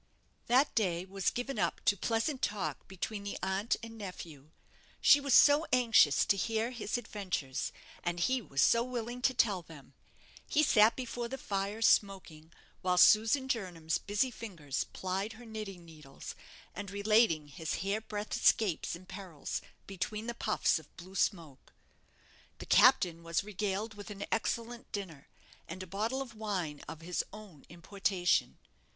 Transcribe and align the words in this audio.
That 0.47 0.73
day 0.73 1.05
was 1.05 1.29
given 1.29 1.59
up 1.59 1.79
to 1.85 1.95
pleasant 1.95 2.41
talk 2.41 2.87
between 2.87 3.23
the 3.23 3.37
aunt 3.43 3.75
and 3.83 3.99
nephew. 3.99 4.49
She 4.99 5.19
was 5.19 5.35
so 5.35 5.67
anxious 5.71 6.25
to 6.25 6.35
hear 6.35 6.71
his 6.71 6.97
adventures, 6.97 7.71
and 8.03 8.19
he 8.19 8.41
was 8.41 8.63
so 8.63 8.83
willing 8.83 9.21
to 9.21 9.35
tell 9.35 9.61
them. 9.61 9.93
He 10.47 10.63
sat 10.63 10.95
before 10.95 11.27
the 11.27 11.37
fire 11.37 11.83
smoking, 11.83 12.51
while 12.81 12.97
Susan 12.97 13.47
Jernam's 13.47 13.99
busy 13.99 14.31
fingers 14.31 14.85
plied 14.85 15.33
her 15.33 15.45
knitting 15.45 15.85
needles, 15.85 16.33
and 16.73 16.89
relating 16.89 17.47
his 17.49 17.75
hair 17.85 18.01
breadth 18.01 18.35
escapes 18.37 18.95
and 18.95 19.07
perils 19.07 19.61
between 19.85 20.25
the 20.25 20.33
puffs 20.33 20.79
of 20.79 20.97
blue 20.97 21.13
smoke. 21.13 21.73
The 22.57 22.65
captain 22.65 23.21
was 23.21 23.43
regaled 23.43 23.93
with 23.93 24.09
an 24.09 24.25
excellent 24.31 24.91
dinner, 24.91 25.27
and 25.67 25.83
a 25.83 25.85
bottle 25.85 26.23
of 26.23 26.33
wine 26.33 26.79
of 26.87 27.01
his 27.01 27.23
own 27.31 27.65
importation. 27.69 28.57